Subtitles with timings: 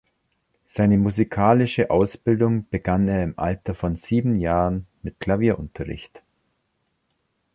[0.67, 6.23] Seine musikalische Ausbildung begann er im Alter von sieben Jahren mit Klavierunterricht.